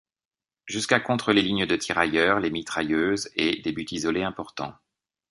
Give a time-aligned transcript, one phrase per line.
[0.65, 4.73] Jusqu'à contre les lignes de tirailleurs, les mitrailleuses et des buts isolés importants.